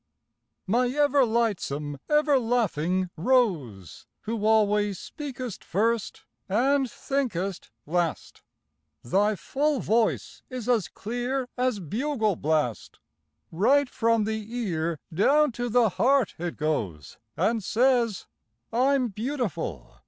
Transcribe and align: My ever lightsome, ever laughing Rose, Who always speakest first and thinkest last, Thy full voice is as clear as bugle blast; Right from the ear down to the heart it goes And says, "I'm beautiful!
My 0.65 0.87
ever 0.89 1.23
lightsome, 1.23 1.99
ever 2.09 2.39
laughing 2.39 3.11
Rose, 3.15 4.07
Who 4.21 4.47
always 4.47 4.97
speakest 4.97 5.63
first 5.63 6.23
and 6.49 6.89
thinkest 6.89 7.69
last, 7.85 8.41
Thy 9.03 9.35
full 9.35 9.79
voice 9.79 10.41
is 10.49 10.67
as 10.67 10.87
clear 10.87 11.47
as 11.55 11.79
bugle 11.79 12.35
blast; 12.35 12.97
Right 13.51 13.87
from 13.87 14.23
the 14.23 14.43
ear 14.55 14.97
down 15.13 15.51
to 15.51 15.69
the 15.69 15.89
heart 15.89 16.33
it 16.39 16.57
goes 16.57 17.19
And 17.37 17.63
says, 17.63 18.25
"I'm 18.73 19.09
beautiful! 19.09 19.99